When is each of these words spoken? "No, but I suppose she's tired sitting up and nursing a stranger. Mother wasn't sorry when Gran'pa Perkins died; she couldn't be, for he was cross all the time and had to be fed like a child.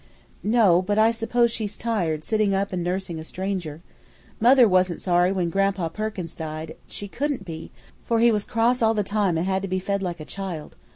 "No, 0.41 0.81
but 0.81 0.97
I 0.97 1.11
suppose 1.11 1.51
she's 1.51 1.77
tired 1.77 2.25
sitting 2.25 2.55
up 2.55 2.73
and 2.73 2.83
nursing 2.83 3.19
a 3.19 3.23
stranger. 3.23 3.81
Mother 4.39 4.67
wasn't 4.67 4.99
sorry 4.99 5.31
when 5.31 5.51
Gran'pa 5.51 5.89
Perkins 5.93 6.33
died; 6.33 6.75
she 6.87 7.07
couldn't 7.07 7.45
be, 7.45 7.69
for 8.03 8.19
he 8.19 8.31
was 8.31 8.43
cross 8.43 8.81
all 8.81 8.95
the 8.95 9.03
time 9.03 9.37
and 9.37 9.45
had 9.45 9.61
to 9.61 9.67
be 9.67 9.77
fed 9.77 10.01
like 10.01 10.19
a 10.19 10.25
child. 10.25 10.75